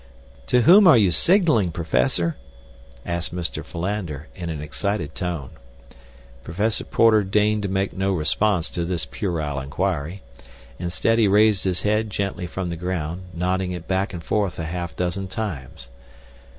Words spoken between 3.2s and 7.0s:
Mr. Philander, in an excited tone. Professor